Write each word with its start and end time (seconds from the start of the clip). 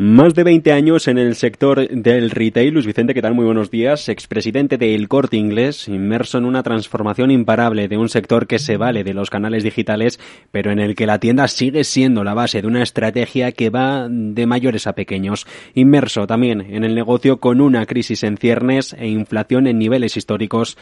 Más 0.00 0.36
de 0.36 0.44
20 0.44 0.70
años 0.70 1.08
en 1.08 1.18
el 1.18 1.34
sector 1.34 1.88
del 1.88 2.30
retail. 2.30 2.72
Luis 2.72 2.86
Vicente, 2.86 3.14
¿qué 3.14 3.20
tal? 3.20 3.34
Muy 3.34 3.44
buenos 3.44 3.68
días. 3.68 4.08
Expresidente 4.08 4.78
de 4.78 4.94
El 4.94 5.08
Corte 5.08 5.36
Inglés, 5.36 5.88
inmerso 5.88 6.38
en 6.38 6.44
una 6.44 6.62
transformación 6.62 7.32
imparable 7.32 7.88
de 7.88 7.96
un 7.96 8.08
sector 8.08 8.46
que 8.46 8.60
se 8.60 8.76
vale 8.76 9.02
de 9.02 9.12
los 9.12 9.28
canales 9.28 9.64
digitales, 9.64 10.20
pero 10.52 10.70
en 10.70 10.78
el 10.78 10.94
que 10.94 11.06
la 11.08 11.18
tienda 11.18 11.48
sigue 11.48 11.82
siendo 11.82 12.22
la 12.22 12.34
base 12.34 12.62
de 12.62 12.68
una 12.68 12.84
estrategia 12.84 13.50
que 13.50 13.70
va 13.70 14.06
de 14.08 14.46
mayores 14.46 14.86
a 14.86 14.92
pequeños. 14.92 15.48
Inmerso 15.74 16.28
también 16.28 16.60
en 16.60 16.84
el 16.84 16.94
negocio 16.94 17.40
con 17.40 17.60
una 17.60 17.84
crisis 17.84 18.22
en 18.22 18.36
ciernes 18.36 18.92
e 18.92 19.08
inflación 19.08 19.66
en 19.66 19.80
niveles 19.80 20.16
históricos 20.16 20.78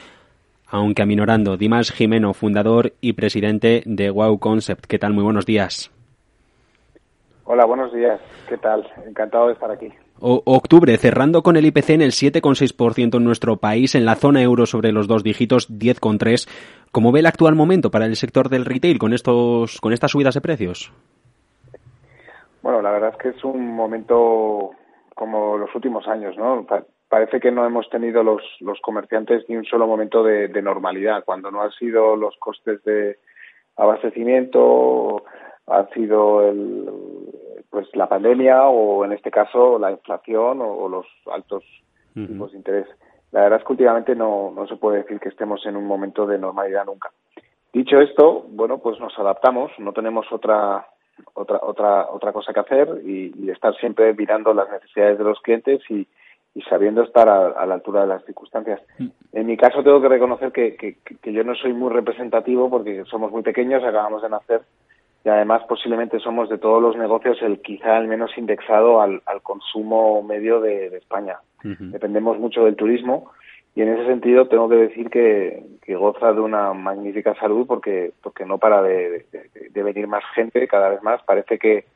aunque 0.66 1.00
aminorando. 1.00 1.56
Dimas 1.56 1.90
Jimeno, 1.90 2.34
fundador 2.34 2.92
y 3.00 3.14
presidente 3.14 3.82
de 3.86 4.10
Wow 4.10 4.38
Concept. 4.40 4.84
¿Qué 4.84 4.98
tal? 4.98 5.14
Muy 5.14 5.24
buenos 5.24 5.46
días. 5.46 5.90
Hola, 7.48 7.64
buenos 7.64 7.92
días. 7.92 8.20
¿Qué 8.48 8.58
tal? 8.58 8.84
Encantado 9.06 9.46
de 9.46 9.52
estar 9.52 9.70
aquí. 9.70 9.88
octubre, 10.18 10.96
cerrando 10.96 11.44
con 11.44 11.56
el 11.56 11.64
IPC 11.66 11.90
en 11.90 12.02
el 12.02 12.10
7,6% 12.10 13.16
en 13.16 13.24
nuestro 13.24 13.58
país, 13.58 13.94
en 13.94 14.04
la 14.04 14.16
zona 14.16 14.42
euro 14.42 14.66
sobre 14.66 14.90
los 14.90 15.06
dos 15.06 15.22
dígitos, 15.22 15.70
10,3%. 15.70 16.48
¿Cómo 16.90 17.12
ve 17.12 17.20
el 17.20 17.26
actual 17.26 17.54
momento 17.54 17.92
para 17.92 18.06
el 18.06 18.16
sector 18.16 18.48
del 18.48 18.64
retail 18.64 18.98
con, 18.98 19.12
estos, 19.12 19.80
con 19.80 19.92
estas 19.92 20.10
subidas 20.10 20.34
de 20.34 20.40
precios? 20.40 20.92
Bueno, 22.62 22.82
la 22.82 22.90
verdad 22.90 23.10
es 23.10 23.16
que 23.16 23.28
es 23.28 23.44
un 23.44 23.76
momento 23.76 24.72
como 25.14 25.56
los 25.56 25.72
últimos 25.72 26.08
años, 26.08 26.36
¿no? 26.36 26.66
parece 27.08 27.38
que 27.38 27.52
no 27.52 27.64
hemos 27.64 27.88
tenido 27.90 28.24
los, 28.24 28.42
los 28.58 28.80
comerciantes 28.80 29.44
ni 29.48 29.56
un 29.56 29.64
solo 29.64 29.86
momento 29.86 30.24
de, 30.24 30.48
de 30.48 30.62
normalidad, 30.62 31.22
cuando 31.24 31.52
no 31.52 31.62
han 31.62 31.70
sido 31.70 32.16
los 32.16 32.36
costes 32.38 32.82
de 32.82 33.18
abastecimiento, 33.76 35.22
ha 35.68 35.86
sido 35.94 36.48
el, 36.48 36.88
pues 37.76 37.94
la 37.94 38.08
pandemia 38.08 38.68
o 38.68 39.04
en 39.04 39.12
este 39.12 39.30
caso 39.30 39.78
la 39.78 39.90
inflación 39.90 40.62
o, 40.62 40.88
los 40.88 41.04
altos 41.30 41.62
tipos 42.14 42.52
de 42.52 42.56
interés. 42.56 42.86
La 43.32 43.42
verdad 43.42 43.58
es 43.58 43.66
que 43.66 43.72
últimamente 43.74 44.14
no, 44.14 44.50
no 44.50 44.66
se 44.66 44.76
puede 44.76 45.02
decir 45.02 45.20
que 45.20 45.28
estemos 45.28 45.66
en 45.66 45.76
un 45.76 45.84
momento 45.84 46.26
de 46.26 46.38
normalidad 46.38 46.86
nunca. 46.86 47.10
Dicho 47.74 48.00
esto, 48.00 48.46
bueno, 48.48 48.78
pues 48.78 48.98
nos 48.98 49.12
adaptamos, 49.18 49.72
no 49.76 49.92
tenemos 49.92 50.24
otra 50.32 50.86
otra 51.34 51.60
otra 51.62 52.06
otra 52.10 52.32
cosa 52.32 52.54
que 52.54 52.60
hacer 52.60 53.02
y, 53.04 53.50
estar 53.50 53.76
siempre 53.76 54.14
mirando 54.14 54.54
las 54.54 54.70
necesidades 54.70 55.18
de 55.18 55.24
los 55.24 55.38
clientes 55.42 55.82
y, 55.90 56.08
y 56.54 56.62
sabiendo 56.62 57.02
estar 57.02 57.28
a, 57.28 57.66
la 57.66 57.74
altura 57.74 58.00
de 58.00 58.06
las 58.06 58.24
circunstancias. 58.24 58.80
Mm. 58.98 59.08
En 59.34 59.46
mi 59.46 59.58
caso 59.58 59.82
tengo 59.82 60.00
que 60.00 60.08
reconocer 60.08 60.50
que, 60.50 60.76
que, 60.76 60.96
que, 61.20 61.30
yo 61.30 61.44
no 61.44 61.54
soy 61.54 61.74
muy 61.74 61.92
representativo 61.92 62.70
porque 62.70 63.04
somos 63.04 63.30
muy 63.30 63.42
pequeños, 63.42 63.84
acabamos 63.84 64.22
de 64.22 64.30
nacer 64.30 64.62
y 65.26 65.28
además 65.28 65.62
posiblemente 65.68 66.20
somos 66.20 66.48
de 66.48 66.56
todos 66.56 66.80
los 66.80 66.96
negocios 66.96 67.42
el 67.42 67.60
quizá 67.60 67.98
el 67.98 68.06
menos 68.06 68.30
indexado 68.38 69.00
al, 69.00 69.20
consumo 69.42 70.22
medio 70.22 70.60
de, 70.60 70.86
España. 70.98 71.38
Dependemos 71.64 72.38
mucho 72.38 72.64
del 72.64 72.76
turismo 72.76 73.32
y 73.74 73.82
en 73.82 73.88
ese 73.88 74.06
sentido 74.06 74.46
tengo 74.46 74.68
que 74.68 74.76
decir 74.76 75.10
que, 75.10 75.64
goza 75.88 76.32
de 76.32 76.40
una 76.40 76.72
magnífica 76.74 77.34
salud 77.40 77.66
porque 77.66 78.12
porque 78.22 78.44
no 78.44 78.58
para 78.58 78.82
de, 78.82 79.26
venir 79.74 80.06
más 80.06 80.22
gente 80.36 80.68
cada 80.68 80.90
vez 80.90 81.02
más. 81.02 81.20
Parece 81.24 81.58
que, 81.58 81.86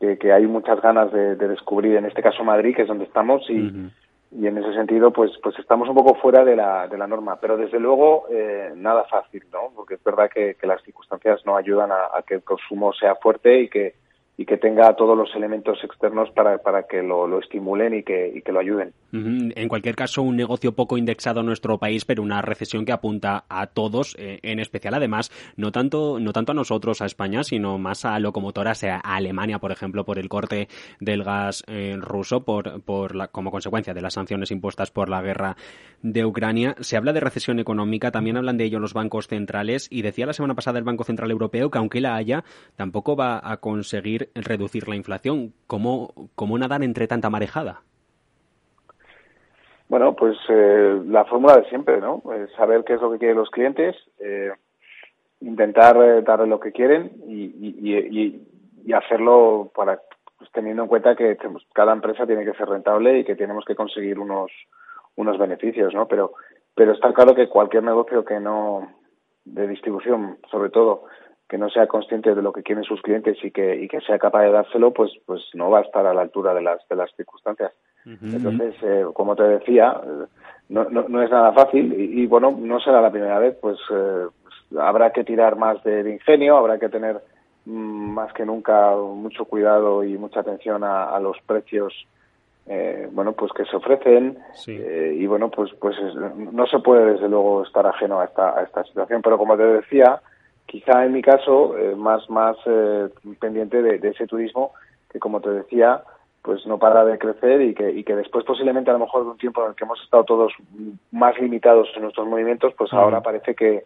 que, 0.00 0.32
hay 0.32 0.46
muchas 0.46 0.80
ganas 0.80 1.12
de, 1.12 1.36
descubrir, 1.36 1.96
en 1.96 2.06
este 2.06 2.22
caso 2.22 2.44
Madrid, 2.44 2.74
que 2.74 2.82
es 2.82 2.88
donde 2.88 3.04
estamos, 3.04 3.42
y, 3.50 3.90
y 4.36 4.46
en 4.46 4.58
ese 4.58 4.74
sentido 4.74 5.12
pues 5.12 5.30
pues 5.42 5.58
estamos 5.58 5.88
un 5.88 5.94
poco 5.94 6.14
fuera 6.16 6.44
de 6.44 6.56
la, 6.56 6.88
de 6.88 6.98
la 6.98 7.06
norma. 7.06 7.38
Pero 7.40 7.56
desde 7.56 7.78
luego 7.78 8.26
eh, 8.30 8.72
nada 8.74 9.04
fácil 9.04 9.44
no 9.52 9.70
porque 9.74 9.94
es 9.94 10.04
verdad 10.04 10.30
que, 10.32 10.56
las 10.62 10.82
circunstancias 10.82 11.40
no 11.44 11.56
ayudan 11.56 11.90
a, 11.92 12.22
que 12.26 12.34
el 12.34 12.42
consumo 12.42 12.92
sea 12.92 13.14
fuerte 13.16 13.60
y 13.60 13.68
que 13.68 13.94
y 14.36 14.46
que 14.46 14.56
tenga 14.56 14.94
todos 14.96 15.16
los 15.16 15.34
elementos 15.36 15.78
externos 15.84 16.28
para, 16.32 16.58
para 16.58 16.84
que 16.84 17.02
lo, 17.02 17.28
lo 17.28 17.38
estimulen 17.38 17.94
y 17.94 18.02
que, 18.02 18.32
y 18.34 18.42
que 18.42 18.52
lo 18.52 18.60
ayuden. 18.60 18.92
En 19.12 19.68
cualquier 19.68 19.94
caso, 19.94 20.22
un 20.22 20.36
negocio 20.36 20.72
poco 20.72 20.98
indexado 20.98 21.40
en 21.40 21.46
nuestro 21.46 21.78
país, 21.78 22.04
pero 22.04 22.22
una 22.22 22.42
recesión 22.42 22.84
que 22.84 22.90
apunta 22.90 23.44
a 23.48 23.68
todos, 23.68 24.16
eh, 24.18 24.40
en 24.42 24.58
especial 24.58 24.94
además, 24.94 25.30
no 25.56 25.70
tanto, 25.70 26.18
no 26.18 26.32
tanto 26.32 26.50
a 26.50 26.54
nosotros, 26.54 27.00
a 27.00 27.06
España, 27.06 27.44
sino 27.44 27.78
más 27.78 28.04
a 28.04 28.18
locomotoras, 28.18 28.82
a 28.82 28.96
Alemania, 28.98 29.60
por 29.60 29.70
ejemplo, 29.70 30.04
por 30.04 30.18
el 30.18 30.28
corte 30.28 30.66
del 30.98 31.22
gas 31.22 31.62
eh, 31.68 31.96
ruso, 32.00 32.44
por, 32.44 32.82
por 32.82 33.14
la, 33.14 33.28
como 33.28 33.52
consecuencia 33.52 33.94
de 33.94 34.02
las 34.02 34.14
sanciones 34.14 34.50
impuestas 34.50 34.90
por 34.90 35.08
la 35.08 35.22
guerra 35.22 35.56
de 36.02 36.24
Ucrania. 36.24 36.74
Se 36.80 36.96
habla 36.96 37.12
de 37.12 37.20
recesión 37.20 37.60
económica, 37.60 38.10
también 38.10 38.36
hablan 38.36 38.56
de 38.56 38.64
ello 38.64 38.80
los 38.80 38.94
bancos 38.94 39.28
centrales, 39.28 39.86
y 39.90 40.02
decía 40.02 40.26
la 40.26 40.32
semana 40.32 40.54
pasada 40.54 40.78
el 40.78 40.84
Banco 40.84 41.04
Central 41.04 41.30
Europeo 41.30 41.70
que 41.70 41.78
aunque 41.78 42.00
la 42.00 42.16
haya, 42.16 42.42
tampoco 42.74 43.14
va 43.14 43.40
a 43.42 43.58
conseguir 43.58 44.23
reducir 44.34 44.88
la 44.88 44.96
inflación. 44.96 45.52
¿Cómo, 45.66 46.12
cómo 46.34 46.58
nadar 46.58 46.82
entre 46.82 47.06
tanta 47.06 47.30
marejada? 47.30 47.82
Bueno, 49.88 50.14
pues 50.16 50.36
eh, 50.48 51.02
la 51.06 51.24
fórmula 51.24 51.56
de 51.56 51.68
siempre, 51.68 52.00
¿no? 52.00 52.22
saber 52.56 52.84
qué 52.84 52.94
es 52.94 53.00
lo 53.00 53.12
que 53.12 53.18
quieren 53.18 53.36
los 53.36 53.50
clientes, 53.50 53.94
eh, 54.18 54.50
intentar 55.40 55.96
eh, 56.02 56.22
darle 56.22 56.46
lo 56.46 56.58
que 56.58 56.72
quieren 56.72 57.12
y, 57.28 58.40
hacerlo 58.92 59.72
para 59.74 60.00
pues, 60.38 60.50
teniendo 60.52 60.82
en 60.82 60.88
cuenta 60.88 61.16
que 61.16 61.36
cada 61.72 61.92
empresa 61.92 62.26
tiene 62.26 62.44
que 62.44 62.54
ser 62.54 62.68
rentable 62.68 63.18
y 63.18 63.24
que 63.24 63.34
tenemos 63.34 63.64
que 63.64 63.74
conseguir 63.74 64.18
unos 64.18 64.50
unos 65.16 65.38
beneficios, 65.38 65.92
¿no? 65.94 66.06
Pero 66.06 66.32
pero 66.74 66.92
está 66.92 67.12
claro 67.12 67.34
que 67.34 67.48
cualquier 67.48 67.82
negocio 67.82 68.24
que 68.24 68.40
no 68.40 68.88
de 69.44 69.68
distribución, 69.68 70.38
sobre 70.50 70.70
todo, 70.70 71.04
que 71.48 71.58
no 71.58 71.68
sea 71.68 71.86
consciente 71.86 72.34
de 72.34 72.42
lo 72.42 72.52
que 72.52 72.62
quieren 72.62 72.84
sus 72.84 73.02
clientes 73.02 73.36
y 73.42 73.50
que, 73.50 73.76
y 73.76 73.88
que 73.88 74.00
sea 74.00 74.18
capaz 74.18 74.42
de 74.42 74.52
dárselo, 74.52 74.92
pues, 74.92 75.10
pues 75.26 75.42
no 75.54 75.70
va 75.70 75.80
a 75.80 75.82
estar 75.82 76.06
a 76.06 76.14
la 76.14 76.22
altura 76.22 76.54
de 76.54 76.62
las, 76.62 76.86
de 76.88 76.96
las 76.96 77.14
circunstancias. 77.16 77.72
Entonces, 78.06 78.74
eh, 78.82 79.06
como 79.14 79.34
te 79.34 79.44
decía, 79.44 79.98
no, 80.68 80.84
no, 80.90 81.08
no 81.08 81.22
es 81.22 81.30
nada 81.30 81.52
fácil 81.52 81.92
y, 81.98 82.26
bueno, 82.26 82.54
no 82.58 82.80
será 82.80 83.00
la 83.00 83.10
primera 83.10 83.38
vez, 83.38 83.56
pues, 83.60 83.78
eh, 83.90 84.26
pues 84.42 84.80
habrá 84.80 85.10
que 85.10 85.24
tirar 85.24 85.56
más 85.56 85.82
de, 85.84 86.10
ingenio, 86.10 86.56
habrá 86.56 86.78
que 86.78 86.88
tener 86.88 87.22
mm, 87.64 87.70
más 88.14 88.32
que 88.32 88.44
nunca 88.44 88.94
mucho 88.96 89.44
cuidado 89.44 90.04
y 90.04 90.16
mucha 90.18 90.40
atención 90.40 90.84
a, 90.84 91.18
los 91.20 91.36
precios 91.46 92.06
eh, 92.66 93.08
bueno 93.12 93.32
pues 93.32 93.52
que 93.52 93.64
se 93.66 93.76
ofrecen. 93.76 94.38
Eh, 94.66 95.16
y 95.18 95.26
bueno 95.26 95.50
pues 95.50 95.70
pues 95.78 95.96
no 96.34 96.66
se 96.66 96.78
puede 96.78 97.12
desde 97.12 97.28
luego 97.28 97.62
estar 97.62 97.86
ajeno 97.86 98.20
a 98.20 98.24
esta 98.24 98.58
a 98.58 98.62
esta 98.62 98.84
situación. 98.84 99.20
Pero 99.22 99.36
como 99.36 99.56
te 99.56 99.64
decía 99.64 100.20
quizá 100.66 101.04
en 101.04 101.12
mi 101.12 101.22
caso 101.22 101.76
eh, 101.76 101.94
más 101.94 102.28
más 102.30 102.56
eh, 102.66 103.08
pendiente 103.40 103.82
de, 103.82 104.08
ese 104.08 104.26
turismo 104.26 104.72
que 105.10 105.18
como 105.18 105.40
te 105.40 105.50
decía 105.50 106.02
pues 106.42 106.66
no 106.66 106.78
para 106.78 107.04
de 107.04 107.18
crecer 107.18 107.62
y 107.62 107.74
que, 107.74 107.90
y 107.90 108.04
que 108.04 108.14
después 108.16 108.44
posiblemente 108.44 108.90
a 108.90 108.94
lo 108.94 109.00
mejor 109.00 109.24
de 109.24 109.30
un 109.30 109.38
tiempo 109.38 109.62
en 109.62 109.70
el 109.70 109.74
que 109.74 109.84
hemos 109.84 110.02
estado 110.02 110.24
todos 110.24 110.52
más 111.10 111.38
limitados 111.40 111.88
en 111.96 112.02
nuestros 112.02 112.26
movimientos 112.26 112.74
pues 112.76 112.92
ahora 112.92 113.22
parece 113.22 113.54
que, 113.54 113.84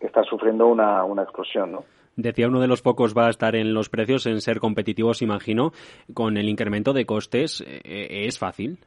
está 0.00 0.22
sufriendo 0.22 0.68
una, 0.68 1.02
una 1.04 1.24
explosión 1.24 1.72
¿no? 1.72 1.84
Decía 2.14 2.48
uno 2.48 2.60
de 2.60 2.68
los 2.68 2.82
pocos 2.82 3.16
va 3.16 3.26
a 3.26 3.30
estar 3.30 3.54
en 3.54 3.74
los 3.74 3.88
precios, 3.88 4.26
en 4.26 4.40
ser 4.40 4.58
competitivos, 4.58 5.22
imagino. 5.22 5.70
Con 6.14 6.36
el 6.36 6.48
incremento 6.48 6.92
de 6.92 7.06
costes, 7.06 7.64
eh, 7.64 8.26
¿es 8.26 8.40
fácil? 8.40 8.78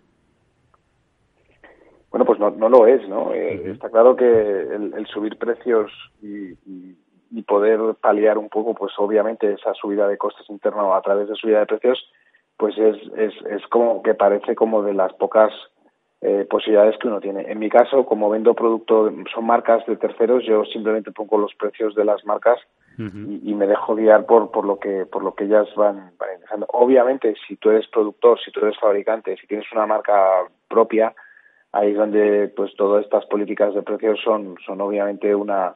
Bueno, 2.12 2.26
pues 2.26 2.40
no, 2.40 2.50
no 2.52 2.68
lo 2.68 2.86
es, 2.88 3.08
¿no? 3.08 3.34
Está 3.34 3.90
claro 3.90 4.18
que 4.18 4.26
el, 4.26 5.08
subir 5.08 5.38
precios 5.38 5.90
y, 6.22 6.52
y 6.70 6.98
poder 7.44 7.96
paliar 8.02 8.38
un 8.38 8.50
poco, 8.50 8.74
pues 8.74 8.94
obviamente 8.98 9.54
esa 9.54 9.74
subida 9.74 10.08
de 10.08 10.18
costes 10.18 10.50
internos 10.50 10.94
a 10.94 11.02
través 11.02 11.30
de 11.30 11.36
subida 11.36 11.60
de 11.60 11.66
precios, 11.66 12.12
pues 12.58 12.78
es, 12.78 12.98
es, 13.18 13.34
es 13.50 13.66
como 13.68 14.04
que 14.04 14.14
parece 14.14 14.56
como 14.56 14.84
de 14.84 14.94
las 14.94 15.14
pocas 15.14 15.52
eh, 16.24 16.46
posibilidades 16.48 17.00
que 17.00 17.08
uno 17.08 17.20
tiene. 17.20 17.52
En 17.52 17.58
mi 17.58 17.68
caso, 17.68 18.06
como 18.06 18.30
vendo 18.30 18.54
producto, 18.54 19.12
son 19.34 19.46
marcas 19.46 19.84
de 19.88 19.98
terceros, 19.98 20.46
yo 20.46 20.64
simplemente 20.66 21.12
pongo 21.12 21.40
los 21.40 21.56
precios 21.56 21.96
de 21.96 22.06
las 22.06 22.24
marcas 22.26 22.60
y, 22.98 23.56
me 23.56 23.66
dejo 23.66 23.96
guiar 23.96 24.28
por, 24.28 24.52
por 24.52 24.64
lo 24.64 24.78
que 24.78 25.08
por 25.08 25.24
lo 25.24 25.34
que 25.34 25.46
ellas 25.46 25.68
van, 25.76 26.12
van 26.20 26.30
ingresando. 26.36 26.68
Obviamente, 26.70 27.34
si 27.48 27.56
tú 27.56 27.72
eres 27.72 27.88
productor, 27.88 28.40
si 28.40 28.52
tú 28.52 28.60
eres 28.60 28.78
fabricante, 28.78 29.36
si 29.38 29.48
tienes 29.48 29.66
una 29.72 29.88
marca 29.88 30.14
propia, 30.68 31.16
ahí 31.72 31.92
es 31.94 31.98
donde 31.98 32.50
pues 32.50 32.76
todas 32.76 33.04
estas 33.04 33.26
políticas 33.26 33.74
de 33.74 33.82
precios 33.82 34.20
son 34.24 34.56
son 34.64 34.82
obviamente 34.82 35.34
una 35.34 35.76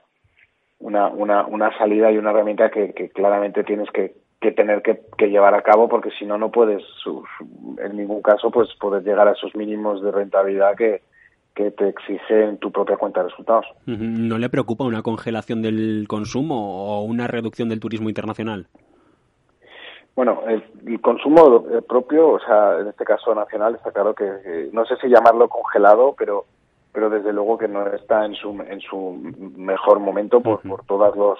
una, 0.80 1.07
una, 1.07 1.45
una 1.45 1.77
salida 1.77 2.12
y 2.12 2.18
una 2.18 2.31
herramienta 2.31 2.69
que, 2.69 2.94
que 2.94 3.10
claramente 3.10 3.63
tienes 3.63 3.89
que, 3.92 4.16
que 4.42 4.51
tener 4.51 4.81
que, 4.81 5.01
que, 5.18 5.30
llevar 5.30 5.56
a 5.56 5.62
cabo 5.62 5.88
porque 5.88 6.12
si 6.12 6.25
no 6.25 6.38
no 6.38 6.51
puedes 6.51 6.83
en 7.77 7.98
ningún 7.98 8.22
caso 8.22 8.51
pues 8.51 8.69
poder 8.80 9.04
llegar 9.04 9.27
a 9.27 9.31
esos 9.31 9.56
mínimos 9.56 10.01
de 10.01 10.12
rentabilidad 10.12 10.75
que, 10.75 11.01
que 11.56 11.72
te 11.72 11.89
exige 11.89 12.44
en 12.44 12.57
tu 12.57 12.72
propia 12.72 12.98
cuenta 12.98 13.24
de 13.24 13.30
resultados. 13.30 13.66
¿No 13.86 14.38
le 14.38 14.50
preocupa 14.50 14.83
una 14.83 15.01
congelación 15.01 15.62
del 15.62 16.06
consumo 16.07 17.00
o 17.00 17.04
una 17.04 17.28
reducción 17.28 17.69
del 17.69 17.80
turismo 17.80 18.10
internacional? 18.10 18.68
Bueno, 20.16 20.44
el, 20.48 21.01
consumo 21.01 21.66
propio, 21.88 22.30
o 22.30 22.39
sea, 22.39 22.80
en 22.80 22.88
este 22.88 23.04
caso 23.04 23.36
nacional, 23.36 23.75
está 23.75 23.92
claro 23.92 24.13
que 24.13 24.69
no 24.71 24.86
sé 24.86 24.95
si 24.98 25.07
llamarlo 25.07 25.50
congelado, 25.50 26.16
pero 26.18 26.45
pero 26.95 27.09
desde 27.09 27.33
luego 27.33 27.57
que 27.57 27.68
no 27.68 27.86
está 27.88 28.25
en 28.25 28.36
su 28.36 28.51
en 28.62 28.80
su 28.80 29.12
mejor 29.57 30.00
momento 30.00 30.39
por, 30.39 30.62
por 30.62 30.86
todas 30.86 31.13
los 31.18 31.38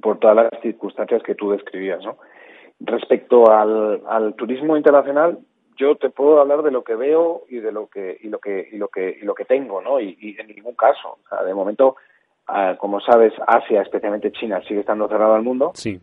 por 0.00 0.18
todas 0.20 0.36
las 0.36 0.62
circunstancias 0.62 1.24
que 1.24 1.34
tú 1.34 1.50
describías, 1.50 2.02
¿no? 2.04 2.18
Respecto 2.78 3.50
al, 3.50 4.02
al 4.06 4.34
turismo 4.34 4.76
internacional, 4.76 5.40
yo 5.76 5.96
te 5.96 6.08
puedo 6.10 6.40
hablar 6.40 6.62
de 6.62 6.70
lo 6.70 6.84
que 6.84 6.94
veo 6.94 7.42
y 7.48 7.56
de 7.56 7.72
lo 7.72 7.88
que 7.88 8.16
y 8.22 8.28
lo 8.28 8.38
que 8.38 8.68
y 8.70 8.76
lo 8.76 8.88
que 8.88 9.18
y 9.20 9.24
lo 9.24 9.34
que 9.34 9.44
tengo, 9.44 9.82
¿no? 9.82 9.98
Y, 9.98 10.16
y 10.20 10.40
en 10.40 10.46
ningún 10.46 10.76
caso, 10.76 11.18
o 11.24 11.28
sea, 11.28 11.42
de 11.42 11.52
momento, 11.52 11.96
ah, 12.46 12.76
como 12.78 13.00
sabes, 13.00 13.32
Asia, 13.48 13.82
especialmente 13.82 14.30
China, 14.30 14.62
sigue 14.68 14.80
estando 14.80 15.08
cerrado 15.08 15.34
al 15.34 15.42
mundo. 15.42 15.72
Sí. 15.74 16.00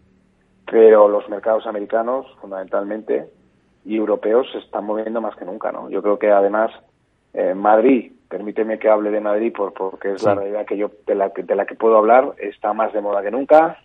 Pero 0.70 1.08
los 1.08 1.28
mercados 1.30 1.66
americanos, 1.68 2.28
fundamentalmente, 2.42 3.30
y 3.86 3.96
europeos 3.96 4.48
se 4.52 4.60
están 4.60 4.86
moviendo 4.86 5.22
más 5.22 5.38
que 5.38 5.46
nunca, 5.46 5.72
¿no? 5.72 5.90
Yo 5.90 6.02
creo 6.02 6.20
que 6.20 6.30
además 6.32 6.72
eh, 7.34 7.54
Madrid, 7.54 8.12
permíteme 8.28 8.80
que 8.80 8.90
hable 8.90 9.12
de 9.12 9.22
Madrid 9.22 9.54
por, 9.54 9.74
porque 9.74 10.14
es 10.14 10.24
la 10.24 10.36
realidad 10.36 10.66
que 10.66 10.78
yo 10.78 10.92
de 11.06 11.16
la, 11.16 11.30
de 11.30 11.56
la 11.56 11.66
que 11.66 11.76
puedo 11.76 11.98
hablar, 11.98 12.34
está 12.38 12.74
más 12.74 12.94
de 12.94 13.02
moda 13.02 13.22
que 13.22 13.32
nunca. 13.32 13.78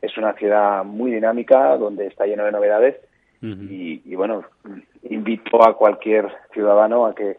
Es 0.00 0.16
una 0.18 0.34
ciudad 0.34 0.84
muy 0.84 1.12
dinámica 1.12 1.76
donde 1.76 2.06
está 2.06 2.26
lleno 2.26 2.44
de 2.44 2.52
novedades 2.52 2.96
y, 3.40 4.14
bueno, 4.14 4.42
invito 5.02 5.62
a 5.62 5.76
cualquier 5.76 6.34
ciudadano 6.54 7.04
a 7.04 7.14
que 7.14 7.36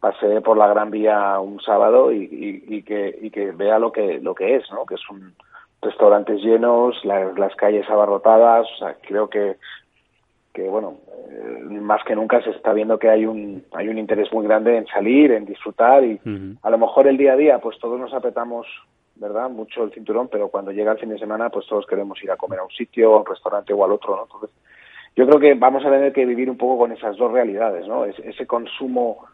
pase 0.00 0.40
por 0.40 0.56
la 0.56 0.66
Gran 0.66 0.90
Vía 0.90 1.38
un 1.40 1.60
sábado 1.60 2.10
y, 2.10 2.82
que, 2.86 3.18
y 3.20 3.30
que 3.30 3.50
vea 3.50 3.78
lo 3.78 3.92
que, 3.92 4.18
lo 4.20 4.34
que 4.34 4.56
es, 4.56 4.64
¿no? 4.70 4.86
Que 4.86 4.96
son 4.96 5.34
restaurantes 5.82 6.40
llenos, 6.40 7.04
las 7.04 7.54
calles 7.56 7.88
abarrotadas, 7.90 8.66
o 8.66 8.78
sea, 8.78 8.96
creo 9.06 9.28
que 9.28 9.56
que 10.52 10.68
bueno 10.68 10.98
eh, 11.30 11.64
más 11.64 12.02
que 12.04 12.14
nunca 12.14 12.42
se 12.42 12.50
está 12.50 12.72
viendo 12.72 12.98
que 12.98 13.08
hay 13.08 13.26
un 13.26 13.64
hay 13.72 13.88
un 13.88 13.98
interés 13.98 14.32
muy 14.32 14.44
grande 14.44 14.76
en 14.76 14.86
salir 14.86 15.32
en 15.32 15.44
disfrutar 15.44 16.04
y 16.04 16.20
a 16.62 16.70
lo 16.70 16.78
mejor 16.78 17.06
el 17.06 17.16
día 17.16 17.32
a 17.32 17.36
día 17.36 17.58
pues 17.58 17.78
todos 17.78 17.98
nos 17.98 18.12
apretamos 18.12 18.66
verdad 19.16 19.48
mucho 19.50 19.84
el 19.84 19.92
cinturón 19.92 20.28
pero 20.28 20.48
cuando 20.48 20.72
llega 20.72 20.92
el 20.92 20.98
fin 20.98 21.08
de 21.08 21.18
semana 21.18 21.50
pues 21.50 21.66
todos 21.66 21.86
queremos 21.86 22.22
ir 22.22 22.30
a 22.30 22.36
comer 22.36 22.60
a 22.60 22.64
un 22.64 22.70
sitio 22.70 23.14
a 23.14 23.20
un 23.20 23.26
restaurante 23.26 23.72
o 23.72 23.84
al 23.84 23.92
otro 23.92 24.16
no 24.16 24.22
entonces 24.24 24.50
yo 25.14 25.26
creo 25.26 25.40
que 25.40 25.54
vamos 25.54 25.84
a 25.84 25.90
tener 25.90 26.12
que 26.12 26.26
vivir 26.26 26.48
un 26.50 26.56
poco 26.56 26.78
con 26.78 26.92
esas 26.92 27.16
dos 27.16 27.32
realidades 27.32 27.86
no 27.86 28.04
ese 28.04 28.46
consumo 28.46 29.24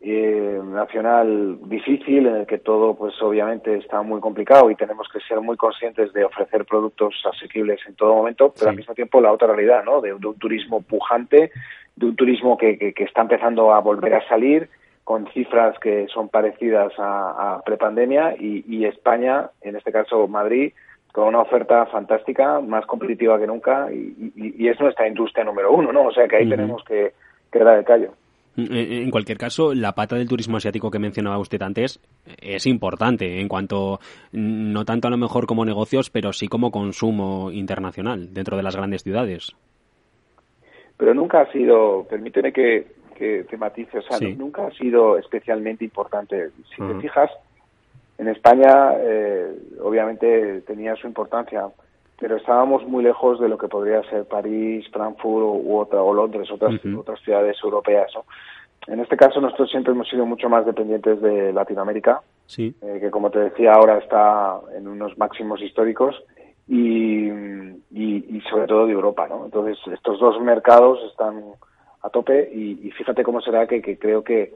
eh, 0.00 0.60
nacional 0.62 1.58
difícil 1.68 2.26
en 2.26 2.36
el 2.36 2.46
que 2.46 2.58
todo 2.58 2.94
pues 2.94 3.14
obviamente 3.22 3.76
está 3.76 4.02
muy 4.02 4.20
complicado 4.20 4.70
y 4.70 4.74
tenemos 4.74 5.08
que 5.10 5.20
ser 5.20 5.40
muy 5.40 5.56
conscientes 5.56 6.12
de 6.12 6.24
ofrecer 6.24 6.66
productos 6.66 7.14
asequibles 7.24 7.80
en 7.88 7.94
todo 7.94 8.14
momento 8.14 8.52
pero 8.56 8.70
al 8.70 8.76
mismo 8.76 8.94
tiempo 8.94 9.22
la 9.22 9.32
otra 9.32 9.48
realidad 9.48 9.84
no 9.84 10.02
de, 10.02 10.12
un 10.12 10.38
turismo 10.38 10.82
pujante 10.82 11.50
de 11.96 12.06
un 12.06 12.14
turismo 12.14 12.58
que, 12.58 12.76
que, 12.76 13.04
está 13.04 13.22
empezando 13.22 13.72
a 13.72 13.80
volver 13.80 14.14
a 14.14 14.28
salir 14.28 14.68
con 15.02 15.26
cifras 15.28 15.78
que 15.78 16.06
son 16.08 16.28
parecidas 16.28 16.92
a, 16.98 17.54
a 17.54 17.62
prepandemia 17.62 18.36
y, 18.38 18.64
y 18.68 18.84
España 18.84 19.48
en 19.62 19.76
este 19.76 19.92
caso 19.92 20.28
Madrid 20.28 20.74
con 21.10 21.28
una 21.28 21.40
oferta 21.40 21.86
fantástica 21.86 22.60
más 22.60 22.84
competitiva 22.84 23.38
que 23.38 23.46
nunca 23.46 23.88
y, 23.90 24.32
y, 24.36 24.68
es 24.68 24.78
nuestra 24.78 25.08
industria 25.08 25.42
número 25.42 25.72
uno 25.72 25.90
no 25.90 26.02
o 26.02 26.12
sea 26.12 26.28
que 26.28 26.36
ahí 26.36 26.48
tenemos 26.48 26.84
que, 26.84 27.14
que 27.50 27.58
dar 27.60 27.78
el 27.78 27.84
callo 27.86 28.12
en 28.56 29.10
cualquier 29.10 29.38
caso, 29.38 29.74
la 29.74 29.92
pata 29.92 30.16
del 30.16 30.28
turismo 30.28 30.56
asiático 30.56 30.90
que 30.90 30.98
mencionaba 30.98 31.38
usted 31.38 31.60
antes 31.62 32.00
es 32.40 32.66
importante 32.66 33.40
en 33.40 33.48
cuanto, 33.48 34.00
no 34.32 34.84
tanto 34.84 35.08
a 35.08 35.10
lo 35.10 35.18
mejor 35.18 35.46
como 35.46 35.64
negocios, 35.64 36.10
pero 36.10 36.32
sí 36.32 36.48
como 36.48 36.70
consumo 36.70 37.50
internacional 37.52 38.32
dentro 38.32 38.56
de 38.56 38.62
las 38.62 38.76
grandes 38.76 39.02
ciudades. 39.02 39.54
Pero 40.96 41.12
nunca 41.12 41.42
ha 41.42 41.52
sido, 41.52 42.06
permíteme 42.08 42.52
que, 42.52 42.86
que 43.14 43.44
te 43.44 43.56
matice, 43.56 43.98
o 43.98 44.02
sea, 44.02 44.18
nunca 44.30 44.66
ha 44.66 44.70
sido 44.72 45.18
especialmente 45.18 45.84
importante. 45.84 46.50
Si 46.74 46.82
te 46.82 47.00
fijas, 47.00 47.30
en 48.18 48.28
España 48.28 48.94
eh, 48.98 49.54
obviamente 49.82 50.62
tenía 50.62 50.96
su 50.96 51.06
importancia, 51.06 51.68
pero 52.18 52.36
estábamos 52.36 52.86
muy 52.86 53.04
lejos 53.04 53.38
de 53.40 53.48
lo 53.48 53.58
que 53.58 53.68
podría 53.68 54.02
ser 54.04 54.24
París, 54.24 54.86
Frankfurt 54.92 55.64
u 55.64 55.78
otra, 55.78 56.02
o 56.02 56.14
Londres, 56.14 56.50
otras, 56.50 56.80
otras 56.96 57.20
ciudades 57.20 57.56
europeas. 57.62 58.10
¿no? 58.14 58.24
En 58.86 59.00
este 59.00 59.16
caso 59.16 59.40
nosotros 59.40 59.70
siempre 59.70 59.92
hemos 59.92 60.08
sido 60.08 60.24
mucho 60.24 60.48
más 60.48 60.64
dependientes 60.64 61.20
de 61.20 61.52
Latinoamérica, 61.52 62.22
sí. 62.46 62.74
Eh, 62.80 62.98
que 63.00 63.10
como 63.10 63.30
te 63.30 63.40
decía 63.40 63.72
ahora 63.72 63.98
está 63.98 64.60
en 64.76 64.86
unos 64.86 65.18
máximos 65.18 65.60
históricos 65.60 66.14
y, 66.68 67.28
y, 67.90 68.40
sobre 68.50 68.66
todo 68.66 68.86
de 68.86 68.92
Europa. 68.92 69.26
¿no? 69.28 69.44
Entonces 69.44 69.78
estos 69.92 70.18
dos 70.18 70.40
mercados 70.40 71.00
están 71.10 71.42
a 72.02 72.10
tope 72.10 72.48
y, 72.52 72.90
fíjate 72.92 73.24
cómo 73.24 73.40
será 73.40 73.66
que, 73.66 73.82
que 73.82 73.98
creo 73.98 74.22
que 74.22 74.54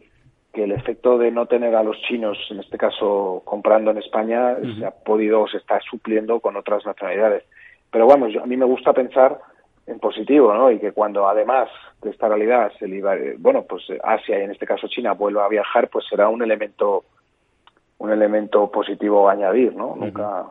que 0.52 0.64
el 0.64 0.72
efecto 0.72 1.16
de 1.18 1.30
no 1.30 1.46
tener 1.46 1.74
a 1.76 1.82
los 1.82 2.00
chinos, 2.02 2.36
en 2.50 2.60
este 2.60 2.76
caso 2.76 3.42
comprando 3.44 3.90
en 3.90 3.98
España, 3.98 4.56
se 4.78 4.84
ha 4.84 4.90
podido, 4.90 5.46
se 5.46 5.58
está 5.58 5.80
supliendo 5.80 6.40
con 6.40 6.56
otras 6.56 6.84
nacionalidades. 6.84 7.44
Pero 7.90 8.06
bueno, 8.06 8.28
yo, 8.28 8.42
a 8.42 8.46
mí 8.46 8.56
me 8.56 8.64
gusta 8.64 8.92
pensar 8.92 9.38
en 9.86 9.98
positivo, 9.98 10.52
¿no? 10.54 10.70
Y 10.70 10.78
que 10.78 10.92
cuando 10.92 11.28
además 11.28 11.68
de 12.02 12.10
esta 12.10 12.28
realidad 12.28 12.72
se 12.78 12.86
eh, 12.86 13.36
bueno, 13.38 13.64
pues 13.68 13.84
Asia 14.02 14.38
y 14.38 14.42
en 14.42 14.50
este 14.50 14.66
caso 14.66 14.88
China 14.88 15.12
vuelva 15.12 15.44
a 15.44 15.48
viajar, 15.48 15.88
pues 15.88 16.06
será 16.08 16.28
un 16.28 16.42
elemento 16.42 17.04
un 17.98 18.10
elemento 18.10 18.70
positivo 18.70 19.28
a 19.28 19.32
añadir, 19.32 19.74
¿no? 19.74 19.94
Nunca 19.94 20.46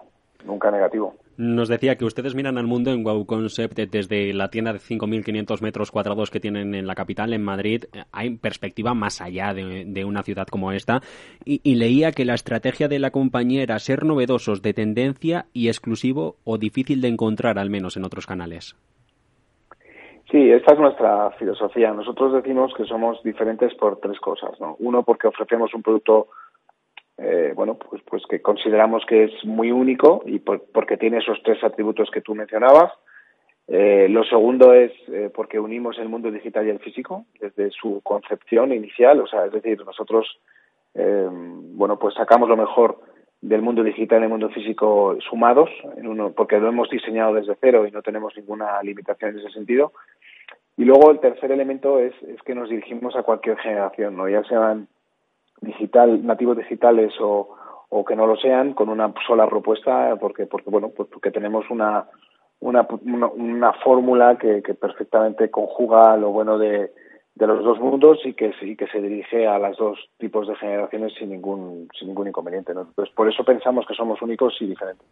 nunca 0.45 0.71
negativo. 0.71 1.15
Nos 1.39 1.69
decía 1.69 1.95
que 1.95 2.03
ustedes 2.03 2.35
miran 2.35 2.57
al 2.57 2.67
mundo 2.67 2.91
en 2.91 3.01
Wow 3.01 3.25
Concept 3.25 3.79
desde 3.79 4.33
la 4.33 4.49
tienda 4.49 4.73
de 4.73 4.79
5.500 4.79 5.61
metros 5.61 5.89
cuadrados 5.89 6.31
que 6.31 6.41
tienen 6.41 6.75
en 6.75 6.85
la 6.85 6.95
capital, 6.95 7.31
en 7.31 7.45
Madrid. 7.45 7.85
Hay 8.11 8.35
perspectiva 8.35 8.93
más 8.93 9.21
allá 9.21 9.53
de, 9.53 10.03
una 10.03 10.21
ciudad 10.21 10.47
como 10.47 10.73
esta. 10.73 10.99
Y, 11.45 11.75
leía 11.75 12.11
que 12.11 12.25
la 12.25 12.33
estrategia 12.33 12.89
de 12.89 12.99
la 12.99 13.11
compañía 13.11 13.63
era 13.63 13.79
ser 13.79 14.03
novedosos, 14.03 14.61
de 14.61 14.73
tendencia 14.73 15.45
y 15.53 15.69
exclusivo 15.69 16.35
o 16.43 16.57
difícil 16.57 16.99
de 16.99 17.07
encontrar, 17.07 17.57
al 17.57 17.69
menos 17.69 17.95
en 17.95 18.03
otros 18.03 18.27
canales. 18.27 18.75
Sí, 20.29 20.51
esta 20.51 20.73
es 20.73 20.79
nuestra 20.81 21.31
filosofía. 21.39 21.93
Nosotros 21.93 22.33
decimos 22.33 22.73
que 22.75 22.83
somos 22.83 23.23
diferentes 23.23 23.73
por 23.75 24.01
tres 24.01 24.19
cosas. 24.19 24.59
¿no? 24.59 24.75
Uno, 24.79 25.03
porque 25.03 25.27
ofrecemos 25.27 25.73
un 25.73 25.83
producto 25.83 26.27
eh, 27.21 27.51
bueno, 27.53 27.77
pues, 27.77 28.01
pues 28.03 28.23
que 28.29 28.41
consideramos 28.41 29.05
que 29.05 29.25
es 29.25 29.45
muy 29.45 29.71
único 29.71 30.23
y 30.25 30.39
porque 30.39 30.97
tiene 30.97 31.17
esos 31.17 31.41
tres 31.43 31.61
atributos 31.63 32.09
que 32.11 32.21
tú 32.21 32.33
mencionabas. 32.33 32.93
Eh, 33.67 34.07
lo 34.09 34.23
segundo 34.23 34.73
es 34.73 34.91
eh, 35.09 35.29
porque 35.33 35.59
unimos 35.59 35.99
el 35.99 36.09
mundo 36.09 36.31
digital 36.31 36.65
y 36.65 36.69
el 36.69 36.79
físico 36.79 37.25
desde 37.39 37.69
su 37.71 38.01
concepción 38.01 38.73
inicial, 38.73 39.19
o 39.19 39.27
sea, 39.27 39.45
es 39.45 39.51
decir, 39.51 39.83
nosotros, 39.85 40.39
bueno, 40.95 41.97
pues 41.97 42.15
sacamos 42.15 42.49
lo 42.49 42.57
mejor 42.57 42.99
del 43.41 43.61
mundo 43.61 43.83
digital 43.83 44.17
y 44.17 44.21
del 44.21 44.29
mundo 44.29 44.49
físico 44.49 45.15
sumados, 45.29 45.69
en 45.97 46.07
uno, 46.07 46.33
porque 46.33 46.59
lo 46.59 46.67
hemos 46.67 46.89
diseñado 46.89 47.35
desde 47.35 47.55
cero 47.61 47.85
y 47.87 47.91
no 47.91 48.01
tenemos 48.01 48.35
ninguna 48.35 48.81
limitación 48.83 49.31
en 49.31 49.39
ese 49.39 49.51
sentido. 49.51 49.93
Y 50.75 50.83
luego 50.83 51.11
el 51.11 51.19
tercer 51.19 51.51
elemento 51.51 51.99
es, 51.99 52.13
es 52.23 52.41
que 52.41 52.55
nos 52.55 52.69
dirigimos 52.69 53.15
a 53.15 53.23
cualquier 53.23 53.57
generación, 53.57 54.17
¿no? 54.17 54.27
ya 54.27 54.43
sean 54.43 54.87
digital, 55.79 56.25
nativos 56.25 56.57
digitales 56.57 57.13
o, 57.19 57.55
o 57.89 58.05
que 58.05 58.15
no 58.15 58.27
lo 58.27 58.35
sean 58.35 58.73
con 58.73 58.89
una 58.89 59.13
sola 59.25 59.47
propuesta 59.47 60.15
porque 60.19 60.45
porque 60.45 60.69
bueno 60.69 60.89
pues 60.89 61.09
porque 61.09 61.31
tenemos 61.31 61.65
una 61.69 62.05
una, 62.61 62.85
una, 63.05 63.71
fórmula 63.71 64.37
que, 64.37 64.61
que, 64.61 64.73
perfectamente 64.73 65.49
conjuga 65.49 66.17
lo 66.17 66.31
bueno 66.31 66.57
de, 66.57 66.91
de 67.39 67.47
los 67.47 67.63
dos 67.63 67.79
mundos 67.79 68.19
y 68.25 68.33
que, 68.33 68.51
y 68.61 68.75
que 68.75 68.87
se 68.87 69.01
dirige 69.01 69.47
a 69.47 69.57
los 69.57 69.77
dos 69.77 69.97
tipos 70.17 70.45
de 70.45 70.55
generaciones 70.57 71.13
sin 71.17 71.29
ningún 71.29 71.87
sin 71.97 72.09
ningún 72.09 72.27
inconveniente. 72.27 72.73
¿no? 72.73 72.81
Entonces, 72.81 73.13
por 73.15 73.29
eso 73.31 73.45
pensamos 73.45 73.85
que 73.87 73.93
somos 73.93 74.21
únicos 74.21 74.55
y 74.59 74.67
diferentes. 74.67 75.07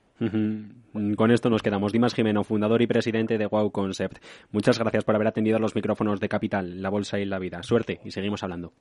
Con 1.16 1.32
esto 1.32 1.50
nos 1.50 1.64
quedamos. 1.64 1.94
Dimas 1.94 2.14
Jimeno, 2.14 2.44
fundador 2.44 2.82
y 2.82 2.88
presidente 2.88 3.38
de 3.38 3.48
Wow 3.48 3.72
Concept. 3.72 4.18
Muchas 4.52 4.78
gracias 4.78 5.06
por 5.06 5.16
haber 5.16 5.28
atendido 5.28 5.56
a 5.56 5.62
los 5.62 5.74
micrófonos 5.74 6.20
de 6.20 6.28
Capital, 6.28 6.82
la 6.82 6.90
Bolsa 6.90 7.18
y 7.18 7.26
la 7.26 7.40
Vida. 7.40 7.64
Suerte 7.64 8.02
y 8.04 8.12
seguimos 8.12 8.44
hablando. 8.44 8.74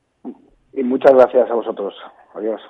Y 0.77 0.83
muchas 0.83 1.15
gracias 1.15 1.51
a 1.51 1.55
vosotros. 1.55 1.95
Adiós. 2.35 2.61